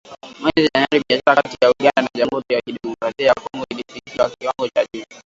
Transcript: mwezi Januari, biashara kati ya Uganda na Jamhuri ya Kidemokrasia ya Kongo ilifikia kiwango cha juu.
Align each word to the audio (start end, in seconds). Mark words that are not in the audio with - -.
mwezi 0.39 0.67
Januari, 0.73 1.01
biashara 1.09 1.41
kati 1.41 1.57
ya 1.61 1.69
Uganda 1.69 2.01
na 2.01 2.09
Jamhuri 2.17 2.45
ya 2.49 2.61
Kidemokrasia 2.61 3.27
ya 3.27 3.33
Kongo 3.33 3.65
ilifikia 3.69 4.29
kiwango 4.29 4.67
cha 4.69 4.85
juu. 4.93 5.03